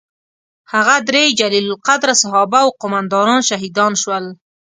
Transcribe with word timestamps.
هغه 0.73 0.95
درې 1.09 1.23
جلیل 1.39 1.65
القدره 1.73 2.13
صحابه 2.21 2.59
او 2.65 2.69
قوماندانان 2.81 3.41
شهیدان 3.49 3.93
شول. 4.01 4.25